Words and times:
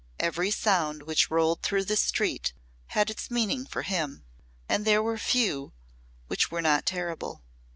Every 0.19 0.49
sound 0.49 1.03
which 1.03 1.29
rolled 1.29 1.61
through 1.61 1.83
the 1.85 1.95
street 1.95 2.53
had 2.87 3.11
its 3.11 3.29
meaning 3.29 3.67
for 3.67 3.83
him, 3.83 4.25
and 4.67 4.83
there 4.83 5.03
were 5.03 5.15
few 5.19 5.73
which 6.25 6.49
were 6.49 6.59
not 6.63 6.87
terrible. 6.87 7.43